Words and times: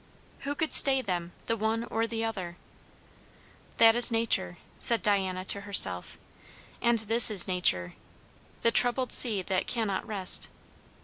Who 0.39 0.55
could 0.55 0.73
stay 0.73 1.03
them, 1.03 1.31
the 1.45 1.55
one 1.55 1.83
or 1.83 2.07
the 2.07 2.25
other? 2.25 2.57
"That 3.77 3.93
is 3.95 4.09
Nature," 4.11 4.57
said 4.79 5.03
Diana 5.03 5.45
to 5.45 5.61
herself; 5.61 6.17
"and 6.81 6.97
this 6.97 7.29
is 7.29 7.47
Nature; 7.47 7.93
'the 8.63 8.71
troubled 8.71 9.11
sea 9.11 9.43
that 9.43 9.67
cannot 9.67 10.03
rest.' 10.07 10.49